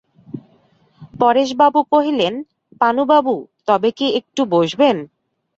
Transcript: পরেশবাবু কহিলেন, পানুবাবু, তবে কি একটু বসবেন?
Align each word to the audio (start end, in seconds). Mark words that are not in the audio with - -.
পরেশবাবু 1.19 1.79
কহিলেন, 1.93 2.33
পানুবাবু, 2.81 3.35
তবে 3.67 3.89
কি 3.97 4.07
একটু 4.19 4.41
বসবেন? 4.53 4.95